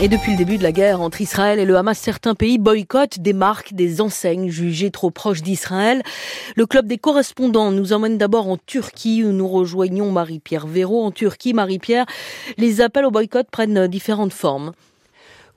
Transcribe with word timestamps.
Et 0.00 0.06
depuis 0.06 0.30
le 0.30 0.38
début 0.38 0.58
de 0.58 0.62
la 0.62 0.70
guerre 0.70 1.00
entre 1.00 1.20
Israël 1.20 1.58
et 1.58 1.64
le 1.64 1.76
Hamas, 1.76 1.98
certains 1.98 2.36
pays 2.36 2.58
boycottent 2.58 3.18
des 3.18 3.32
marques, 3.32 3.74
des 3.74 4.00
enseignes 4.00 4.48
jugées 4.48 4.92
trop 4.92 5.10
proches 5.10 5.42
d'Israël. 5.42 6.04
Le 6.54 6.66
club 6.66 6.86
des 6.86 6.98
correspondants 6.98 7.72
nous 7.72 7.92
emmène 7.92 8.16
d'abord 8.16 8.48
en 8.48 8.58
Turquie 8.58 9.24
où 9.24 9.32
nous 9.32 9.48
rejoignons 9.48 10.12
Marie-Pierre 10.12 10.68
Véraud. 10.68 11.02
En 11.02 11.10
Turquie, 11.10 11.52
Marie-Pierre, 11.52 12.06
les 12.58 12.80
appels 12.80 13.06
au 13.06 13.10
boycott 13.10 13.48
prennent 13.50 13.88
différentes 13.88 14.32
formes. 14.32 14.70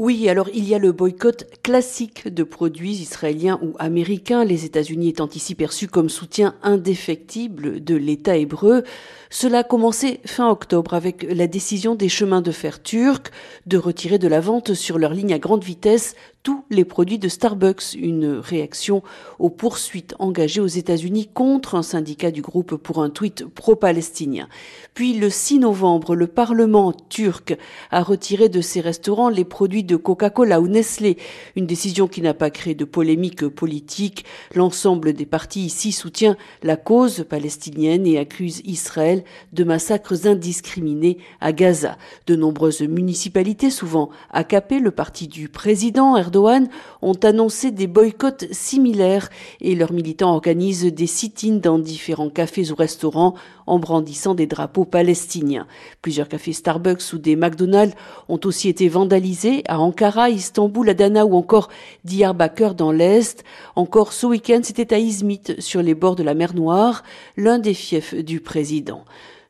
Oui, 0.00 0.28
alors 0.28 0.48
il 0.54 0.68
y 0.68 0.76
a 0.76 0.78
le 0.78 0.92
boycott 0.92 1.44
classique 1.64 2.32
de 2.32 2.44
produits 2.44 2.92
israéliens 2.92 3.58
ou 3.62 3.72
américains, 3.80 4.44
les 4.44 4.64
États-Unis 4.64 5.08
étant 5.08 5.28
ici 5.28 5.56
perçus 5.56 5.88
comme 5.88 6.08
soutien 6.08 6.54
indéfectible 6.62 7.82
de 7.82 7.96
l'État 7.96 8.36
hébreu. 8.36 8.84
Cela 9.28 9.58
a 9.58 9.64
commencé 9.64 10.20
fin 10.24 10.48
octobre 10.48 10.94
avec 10.94 11.26
la 11.28 11.48
décision 11.48 11.96
des 11.96 12.08
chemins 12.08 12.42
de 12.42 12.52
fer 12.52 12.80
turcs 12.80 13.32
de 13.66 13.76
retirer 13.76 14.18
de 14.18 14.28
la 14.28 14.38
vente 14.38 14.72
sur 14.72 15.00
leur 15.00 15.12
ligne 15.12 15.32
à 15.32 15.40
grande 15.40 15.64
vitesse 15.64 16.14
tous 16.44 16.64
les 16.70 16.84
produits 16.84 17.18
de 17.18 17.28
Starbucks, 17.28 17.94
une 17.94 18.38
réaction 18.38 19.02
aux 19.38 19.50
poursuites 19.50 20.14
engagées 20.18 20.60
aux 20.60 20.66
États-Unis 20.66 21.28
contre 21.34 21.74
un 21.74 21.82
syndicat 21.82 22.30
du 22.30 22.40
groupe 22.40 22.76
pour 22.76 23.02
un 23.02 23.10
tweet 23.10 23.44
pro-palestinien. 23.44 24.48
Puis 24.94 25.12
le 25.14 25.28
6 25.28 25.58
novembre, 25.58 26.14
le 26.14 26.26
Parlement 26.26 26.92
turc 26.92 27.58
a 27.90 28.02
retiré 28.02 28.48
de 28.48 28.60
ses 28.60 28.80
restaurants 28.80 29.28
les 29.28 29.44
produits 29.44 29.84
de 29.88 29.96
Coca-Cola 29.96 30.60
ou 30.60 30.68
Nestlé, 30.68 31.16
une 31.56 31.66
décision 31.66 32.06
qui 32.06 32.22
n'a 32.22 32.34
pas 32.34 32.50
créé 32.50 32.76
de 32.76 32.84
polémique 32.84 33.48
politique. 33.48 34.24
L'ensemble 34.54 35.14
des 35.14 35.26
partis 35.26 35.62
ici 35.64 35.90
soutient 35.90 36.36
la 36.62 36.76
cause 36.76 37.24
palestinienne 37.28 38.06
et 38.06 38.18
accuse 38.18 38.60
Israël 38.64 39.24
de 39.52 39.64
massacres 39.64 40.26
indiscriminés 40.26 41.18
à 41.40 41.52
Gaza. 41.52 41.98
De 42.26 42.36
nombreuses 42.36 42.82
municipalités, 42.82 43.70
souvent 43.70 44.10
AKP, 44.30 44.78
le 44.80 44.90
parti 44.90 45.26
du 45.26 45.48
président 45.48 46.16
Erdogan, 46.16 46.68
ont 47.02 47.18
annoncé 47.24 47.70
des 47.70 47.86
boycotts 47.86 48.46
similaires 48.52 49.30
et 49.60 49.74
leurs 49.74 49.92
militants 49.92 50.34
organisent 50.34 50.84
des 50.84 51.06
sit-ins 51.06 51.56
dans 51.56 51.78
différents 51.78 52.30
cafés 52.30 52.70
ou 52.70 52.74
restaurants 52.74 53.34
en 53.68 53.78
brandissant 53.78 54.34
des 54.34 54.46
drapeaux 54.46 54.84
palestiniens. 54.84 55.66
Plusieurs 56.02 56.28
cafés 56.28 56.52
Starbucks 56.52 57.12
ou 57.12 57.18
des 57.18 57.36
McDonald's 57.36 57.94
ont 58.28 58.40
aussi 58.44 58.68
été 58.68 58.88
vandalisés 58.88 59.62
à 59.68 59.78
Ankara, 59.80 60.30
Istanbul, 60.30 60.88
Adana 60.88 61.26
ou 61.26 61.34
encore 61.34 61.68
Diyarbakir 62.04 62.74
dans 62.74 62.92
l'Est. 62.92 63.44
Encore 63.76 64.12
ce 64.12 64.26
week-end, 64.26 64.60
c'était 64.62 64.94
à 64.94 64.98
Izmit, 64.98 65.42
sur 65.58 65.82
les 65.82 65.94
bords 65.94 66.16
de 66.16 66.22
la 66.22 66.34
mer 66.34 66.54
Noire, 66.54 67.02
l'un 67.36 67.58
des 67.58 67.74
fiefs 67.74 68.14
du 68.14 68.40
président 68.40 69.04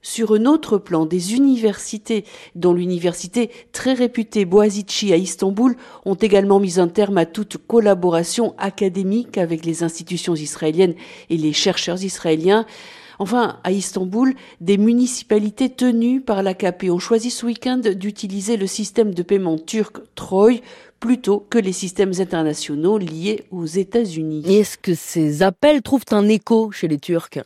sur 0.08 0.32
un 0.32 0.46
autre 0.46 0.78
plan, 0.78 1.06
des 1.06 1.34
universités, 1.34 2.24
dont 2.54 2.72
l'université 2.72 3.50
très 3.72 3.94
réputée 3.94 4.44
Boazici 4.44 5.12
à 5.12 5.16
Istanbul, 5.16 5.76
ont 6.04 6.14
également 6.14 6.60
mis 6.60 6.80
un 6.80 6.88
terme 6.88 7.18
à 7.18 7.26
toute 7.26 7.58
collaboration 7.58 8.54
académique 8.58 9.38
avec 9.38 9.64
les 9.64 9.82
institutions 9.82 10.34
israéliennes 10.34 10.94
et 11.30 11.36
les 11.36 11.52
chercheurs 11.52 12.02
israéliens. 12.02 12.64
Enfin, 13.18 13.58
à 13.64 13.72
Istanbul, 13.72 14.34
des 14.60 14.78
municipalités 14.78 15.70
tenues 15.70 16.20
par 16.20 16.42
l'AKP 16.42 16.84
ont 16.90 16.98
choisi 16.98 17.30
ce 17.30 17.46
week-end 17.46 17.78
d'utiliser 17.78 18.56
le 18.56 18.66
système 18.66 19.12
de 19.12 19.22
paiement 19.22 19.58
turc 19.58 19.96
Troy 20.14 20.60
plutôt 21.00 21.44
que 21.50 21.58
les 21.58 21.72
systèmes 21.72 22.12
internationaux 22.18 22.98
liés 22.98 23.44
aux 23.50 23.66
États-Unis. 23.66 24.44
Est-ce 24.46 24.78
que 24.78 24.94
ces 24.94 25.42
appels 25.42 25.82
trouvent 25.82 26.04
un 26.10 26.28
écho 26.28 26.70
chez 26.70 26.88
les 26.88 26.98
Turcs? 26.98 27.38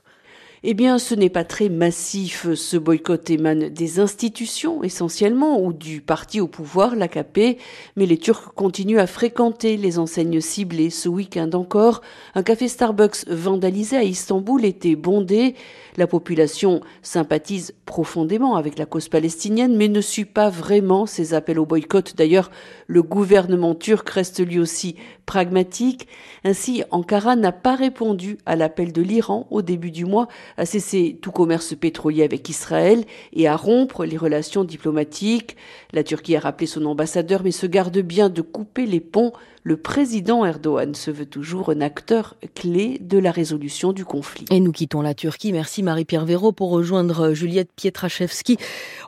Eh 0.64 0.74
bien, 0.74 0.98
ce 0.98 1.16
n'est 1.16 1.28
pas 1.28 1.42
très 1.42 1.68
massif. 1.68 2.46
Ce 2.54 2.76
boycott 2.76 3.28
émane 3.30 3.68
des 3.68 3.98
institutions 3.98 4.84
essentiellement 4.84 5.60
ou 5.60 5.72
du 5.72 6.00
parti 6.00 6.40
au 6.40 6.46
pouvoir, 6.46 6.94
l'AKP, 6.94 7.58
mais 7.96 8.06
les 8.06 8.16
Turcs 8.16 8.54
continuent 8.54 9.00
à 9.00 9.08
fréquenter 9.08 9.76
les 9.76 9.98
enseignes 9.98 10.40
ciblées. 10.40 10.90
Ce 10.90 11.08
week-end 11.08 11.50
encore, 11.54 12.00
un 12.36 12.44
café 12.44 12.68
Starbucks 12.68 13.28
vandalisé 13.28 13.96
à 13.96 14.04
Istanbul 14.04 14.64
était 14.64 14.94
bondé. 14.94 15.56
La 15.96 16.06
population 16.06 16.80
sympathise 17.02 17.74
profondément 17.84 18.54
avec 18.54 18.78
la 18.78 18.86
cause 18.86 19.08
palestinienne, 19.08 19.76
mais 19.76 19.88
ne 19.88 20.00
suit 20.00 20.24
pas 20.24 20.48
vraiment 20.48 21.06
ces 21.06 21.34
appels 21.34 21.58
au 21.58 21.66
boycott. 21.66 22.14
D'ailleurs, 22.16 22.52
le 22.86 23.02
gouvernement 23.02 23.74
turc 23.74 24.08
reste 24.08 24.46
lui 24.46 24.60
aussi 24.60 24.94
pragmatique. 25.26 26.08
Ainsi, 26.44 26.82
Ankara 26.90 27.36
n'a 27.36 27.52
pas 27.52 27.74
répondu 27.74 28.38
à 28.46 28.56
l'appel 28.56 28.92
de 28.92 29.02
l'Iran 29.02 29.46
au 29.50 29.60
début 29.60 29.90
du 29.90 30.04
mois 30.04 30.28
à 30.56 30.66
cesser 30.66 31.18
tout 31.20 31.32
commerce 31.32 31.74
pétrolier 31.74 32.22
avec 32.22 32.48
Israël 32.48 33.04
et 33.32 33.48
à 33.48 33.56
rompre 33.56 34.04
les 34.04 34.16
relations 34.16 34.64
diplomatiques. 34.64 35.56
La 35.92 36.04
Turquie 36.04 36.36
a 36.36 36.40
rappelé 36.40 36.66
son 36.66 36.84
ambassadeur 36.86 37.42
mais 37.42 37.50
se 37.50 37.66
garde 37.66 37.98
bien 37.98 38.28
de 38.28 38.42
couper 38.42 38.86
les 38.86 39.00
ponts. 39.00 39.32
Le 39.64 39.76
président 39.76 40.44
Erdogan 40.44 40.92
se 40.92 41.12
veut 41.12 41.26
toujours 41.26 41.70
un 41.70 41.80
acteur 41.80 42.36
clé 42.56 42.98
de 43.00 43.16
la 43.16 43.30
résolution 43.30 43.92
du 43.92 44.04
conflit. 44.04 44.44
Et 44.50 44.58
nous 44.58 44.72
quittons 44.72 45.02
la 45.02 45.14
Turquie. 45.14 45.52
Merci 45.52 45.84
Marie-Pierre 45.84 46.24
Véraud 46.24 46.50
pour 46.50 46.70
rejoindre 46.70 47.32
Juliette 47.32 47.70
Pietraszewski 47.76 48.56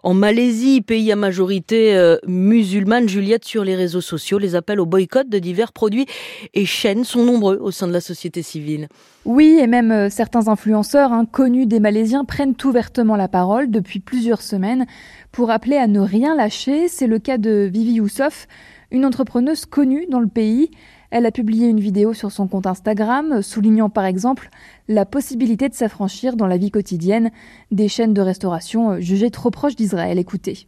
en 0.04 0.14
Malaisie, 0.14 0.80
pays 0.80 1.10
à 1.10 1.16
majorité 1.16 1.96
euh, 1.96 2.18
musulmane. 2.28 3.08
Juliette, 3.08 3.44
sur 3.44 3.64
les 3.64 3.74
réseaux 3.74 4.00
sociaux, 4.00 4.38
les 4.38 4.54
appels 4.54 4.78
au 4.78 4.86
boycott 4.86 5.28
de 5.28 5.40
divers 5.40 5.72
produits 5.72 6.06
et 6.54 6.66
chaînes 6.66 7.02
sont 7.02 7.24
nombreux 7.24 7.56
au 7.56 7.72
sein 7.72 7.88
de 7.88 7.92
la 7.92 8.00
société 8.00 8.42
civile. 8.42 8.86
Oui, 9.24 9.58
et 9.60 9.66
même 9.66 9.90
euh, 9.90 10.08
certains 10.08 10.46
influenceurs 10.46 11.12
hein, 11.12 11.24
connus 11.24 11.66
des 11.66 11.80
Malaisiens 11.80 12.24
prennent 12.24 12.54
ouvertement 12.62 13.16
la 13.16 13.26
parole 13.26 13.72
depuis 13.72 13.98
plusieurs 13.98 14.42
semaines 14.42 14.86
pour 15.32 15.50
appeler 15.50 15.78
à 15.78 15.88
ne 15.88 15.98
rien 15.98 16.36
lâcher. 16.36 16.86
C'est 16.86 17.08
le 17.08 17.18
cas 17.18 17.38
de 17.38 17.68
Vivi 17.72 17.94
Youssof, 17.94 18.46
une 18.90 19.04
entrepreneuse 19.04 19.66
connue 19.66 20.06
dans 20.10 20.20
le 20.20 20.26
pays. 20.26 20.70
Elle 21.10 21.26
a 21.26 21.30
publié 21.30 21.68
une 21.68 21.80
vidéo 21.80 22.12
sur 22.12 22.32
son 22.32 22.48
compte 22.48 22.66
Instagram 22.66 23.42
soulignant 23.42 23.88
par 23.88 24.04
exemple 24.04 24.50
la 24.88 25.06
possibilité 25.06 25.68
de 25.68 25.74
s'affranchir 25.74 26.36
dans 26.36 26.46
la 26.46 26.58
vie 26.58 26.70
quotidienne 26.70 27.30
des 27.70 27.88
chaînes 27.88 28.12
de 28.12 28.20
restauration 28.20 28.92
euh, 28.92 29.00
jugées 29.00 29.30
trop 29.30 29.50
proches 29.50 29.76
d'Israël. 29.76 30.18
Écoutez. 30.18 30.66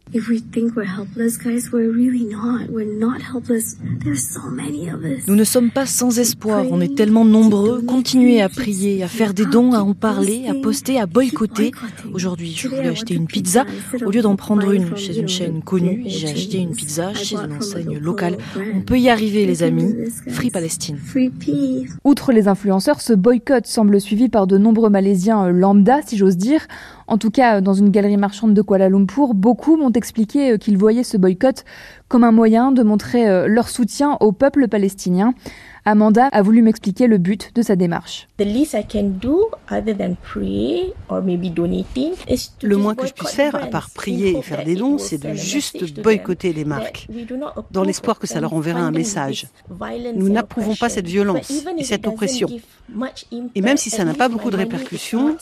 Nous 5.27 5.35
ne 5.35 5.43
sommes 5.43 5.71
pas 5.71 5.85
sans 5.85 6.19
espoir, 6.19 6.65
on 6.71 6.81
est 6.81 6.95
tellement 6.95 7.25
nombreux. 7.25 7.81
Continuez 7.83 8.41
à 8.41 8.49
prier, 8.49 9.03
à 9.03 9.07
faire 9.07 9.33
des 9.33 9.45
dons, 9.45 9.73
à 9.73 9.79
en 9.79 9.93
parler, 9.93 10.47
à 10.47 10.55
poster, 10.55 10.99
à 10.99 11.05
boycotter? 11.05 11.71
Aujourd'hui, 12.13 12.53
je 12.55 12.67
voulais 12.67 12.87
acheter 12.87 13.13
une 13.13 13.27
pizza. 13.27 13.65
Au 14.03 14.09
lieu 14.09 14.21
d'en 14.21 14.35
prendre 14.35 14.71
une 14.71 14.95
chez 14.97 15.19
une 15.19 15.27
chaîne 15.27 15.61
connue, 15.61 16.03
j'ai 16.07 16.29
acheté 16.29 16.57
une 16.57 16.71
pizza 16.71 17.13
chez 17.13 17.35
une 17.35 17.53
enseigne 17.53 17.99
locale. 17.99 18.37
On 18.73 18.81
peut 18.81 18.99
y 18.99 19.09
arriver, 19.09 19.45
les 19.45 19.61
amis. 19.61 19.93
Free 20.29 20.49
Palestine. 20.49 20.97
Outre 22.03 22.31
les 22.31 22.47
influenceurs, 22.47 23.01
ce 23.01 23.13
boycott 23.13 23.67
semble 23.67 24.01
suivi 24.07 24.29
par 24.29 24.47
de 24.47 24.57
nombreux 24.57 24.89
Malaisiens 24.89 25.47
euh, 25.47 25.51
lambda, 25.51 26.01
si 26.01 26.15
j'ose 26.15 26.37
dire. 26.37 26.65
En 27.07 27.17
tout 27.17 27.29
cas, 27.29 27.59
dans 27.59 27.73
une 27.73 27.89
galerie 27.89 28.15
marchande 28.15 28.53
de 28.53 28.61
Kuala 28.61 28.87
Lumpur, 28.87 29.33
beaucoup 29.33 29.75
m'ont 29.75 29.91
expliqué 29.91 30.53
euh, 30.53 30.57
qu'ils 30.57 30.77
voyaient 30.77 31.03
ce 31.03 31.17
boycott 31.17 31.65
comme 32.07 32.23
un 32.23 32.31
moyen 32.31 32.71
de 32.71 32.83
montrer 32.83 33.27
euh, 33.27 33.47
leur 33.47 33.69
soutien 33.69 34.17
au 34.19 34.31
peuple 34.31 34.67
palestinien. 34.67 35.33
Amanda 35.87 36.27
a 36.33 36.41
voulu 36.41 36.61
m'expliquer 36.61 37.07
le 37.07 37.17
but 37.17 37.51
de 37.55 37.61
sa 37.61 37.77
démarche. 37.77 38.27
Le 38.39 38.55
moins 42.75 42.93
que 42.93 43.07
je 43.07 43.13
puisse 43.13 43.31
faire, 43.31 43.55
à 43.55 43.67
part 43.67 43.89
prier 43.91 44.37
et 44.37 44.41
faire 44.41 44.65
des 44.65 44.75
dons, 44.75 44.97
c'est 44.97 45.17
de 45.17 45.33
juste 45.33 46.01
boycotter 46.01 46.51
les 46.51 46.65
marques, 46.65 47.07
dans 47.71 47.83
l'espoir 47.83 48.19
que 48.19 48.27
ça 48.27 48.41
leur 48.41 48.51
enverra 48.51 48.81
un 48.81 48.91
message. 48.91 49.47
Nous 50.13 50.27
n'approuvons 50.27 50.75
pas 50.75 50.89
cette 50.89 51.07
violence 51.07 51.63
et 51.77 51.85
cette 51.85 52.05
oppression. 52.05 52.49
Et 53.55 53.61
même 53.61 53.77
si 53.77 53.89
ça 53.89 54.03
n'a 54.03 54.13
pas 54.13 54.27
beaucoup 54.27 54.51
de 54.51 54.57
répercussions, 54.57 55.37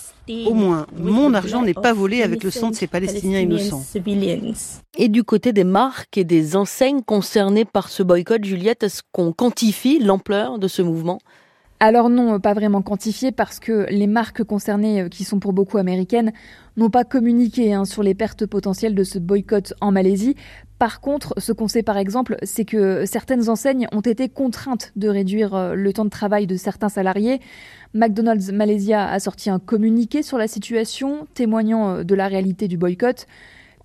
au 0.46 0.54
moins, 0.54 0.86
mon 0.96 1.34
argent 1.34 1.64
n'est 1.64 1.74
pas 1.74 1.94
volé 1.94 2.22
avec 2.22 2.44
le 2.44 2.52
sang 2.52 2.70
de 2.70 2.76
ces 2.76 2.88
Palestiniens 2.88 3.40
innocents. 3.40 3.84
Et 4.98 5.10
du 5.10 5.24
côté 5.24 5.54
des 5.54 5.64
marques 5.64 6.18
et 6.18 6.24
des 6.24 6.55
enseignes 6.56 7.02
concernées 7.02 7.66
par 7.66 7.90
ce 7.90 8.04
boycott, 8.04 8.44
Juliette, 8.44 8.84
est-ce 8.84 9.02
qu'on 9.12 9.32
quantifie 9.32 10.00
l'ampleur 10.00 10.60
de 10.60 10.68
ce 10.68 10.82
mouvement? 10.82 11.20
Alors 11.82 12.10
non, 12.10 12.40
pas 12.40 12.54
vraiment 12.54 12.82
quantifié 12.82 13.34
parce 13.34 13.60
que 13.60 13.86
les 13.90 14.08
marques 14.08 14.46
concernées, 14.46 15.02
euh, 15.02 15.10
qui 15.10 15.26
sont 15.26 15.40
pour 15.40 15.52
beaucoup 15.52 15.78
américaines, 15.78 16.32
n'ont 16.78 16.90
pas 16.90 17.04
communiqué 17.04 17.74
hein, 17.74 17.84
sur 17.84 18.02
les 18.02 18.16
pertes 18.16 18.46
potentielles 18.46 18.96
de 18.96 19.04
ce 19.04 19.20
boycott 19.20 19.74
en 19.82 19.92
Malaisie. 19.92 20.36
Par 20.80 21.02
contre, 21.02 21.34
ce 21.38 21.52
qu'on 21.52 21.68
sait 21.68 21.84
par 21.84 21.98
exemple, 21.98 22.38
c'est 22.44 22.64
que 22.64 23.06
certaines 23.06 23.50
enseignes 23.50 23.88
ont 23.92 24.02
été 24.02 24.30
contraintes 24.30 24.94
de 24.96 25.10
réduire 25.10 25.54
euh, 25.54 25.76
le 25.76 25.92
temps 25.92 26.06
de 26.06 26.10
travail 26.10 26.48
de 26.48 26.56
certains 26.56 26.90
salariés. 26.90 27.42
McDonald's 27.94 28.52
Malaysia 28.54 29.06
a 29.06 29.20
sorti 29.20 29.50
un 29.50 29.60
communiqué 29.60 30.24
sur 30.24 30.38
la 30.38 30.48
situation, 30.48 31.28
témoignant 31.34 31.90
euh, 31.90 32.04
de 32.04 32.16
la 32.16 32.30
réalité 32.30 32.70
du 32.70 32.78
boycott. 32.78 33.28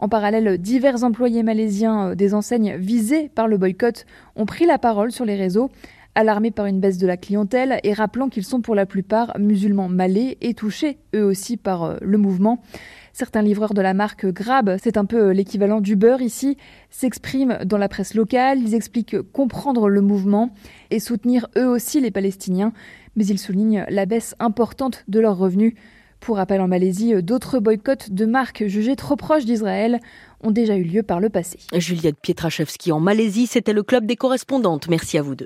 En 0.00 0.08
parallèle, 0.08 0.56
divers 0.56 1.04
employés 1.04 1.42
malaisiens 1.42 2.14
des 2.14 2.32
enseignes 2.32 2.74
visées 2.76 3.28
par 3.28 3.46
le 3.46 3.58
boycott 3.58 4.06
ont 4.34 4.46
pris 4.46 4.64
la 4.64 4.78
parole 4.78 5.12
sur 5.12 5.26
les 5.26 5.36
réseaux 5.36 5.70
alarmés 6.14 6.50
par 6.50 6.66
une 6.66 6.80
baisse 6.80 6.96
de 6.96 7.06
la 7.06 7.18
clientèle 7.18 7.78
et 7.84 7.92
rappelant 7.92 8.30
qu'ils 8.30 8.44
sont 8.44 8.62
pour 8.62 8.74
la 8.74 8.86
plupart 8.86 9.36
musulmans 9.38 9.88
malais 9.88 10.38
et 10.40 10.54
touchés 10.54 10.98
eux 11.14 11.24
aussi 11.24 11.58
par 11.58 11.84
euh, 11.84 11.96
le 12.00 12.18
mouvement. 12.18 12.62
Certains 13.12 13.42
livreurs 13.42 13.74
de 13.74 13.82
la 13.82 13.92
marque 13.92 14.26
Grab, 14.26 14.76
c'est 14.82 14.96
un 14.96 15.04
peu 15.04 15.30
l'équivalent 15.30 15.80
d'Uber 15.80 16.16
ici, 16.20 16.56
s'expriment 16.88 17.58
dans 17.64 17.78
la 17.78 17.88
presse 17.88 18.14
locale, 18.14 18.60
ils 18.60 18.74
expliquent 18.74 19.20
comprendre 19.20 19.88
le 19.88 20.00
mouvement 20.00 20.50
et 20.90 20.98
soutenir 20.98 21.48
eux 21.58 21.66
aussi 21.66 22.00
les 22.00 22.10
Palestiniens, 22.10 22.72
mais 23.16 23.26
ils 23.26 23.38
soulignent 23.38 23.84
la 23.90 24.06
baisse 24.06 24.34
importante 24.38 25.04
de 25.08 25.20
leurs 25.20 25.36
revenus. 25.36 25.74
Pour 26.20 26.36
rappel, 26.36 26.60
en 26.60 26.68
Malaisie, 26.68 27.22
d'autres 27.22 27.58
boycotts 27.58 28.10
de 28.10 28.26
marques 28.26 28.66
jugées 28.66 28.94
trop 28.96 29.16
proches 29.16 29.46
d'Israël 29.46 30.00
ont 30.42 30.50
déjà 30.50 30.76
eu 30.76 30.84
lieu 30.84 31.02
par 31.02 31.20
le 31.20 31.28
passé. 31.30 31.58
Juliette 31.74 32.18
Pietraszewski 32.20 32.92
en 32.92 33.00
Malaisie, 33.00 33.46
c'était 33.46 33.72
le 33.72 33.82
club 33.82 34.06
des 34.06 34.16
correspondantes. 34.16 34.88
Merci 34.88 35.18
à 35.18 35.22
vous 35.22 35.34
deux. 35.34 35.38